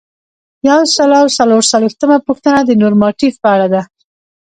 [0.69, 3.81] یو سل او څلور څلویښتمه پوښتنه د نورماتیف په اړه ده.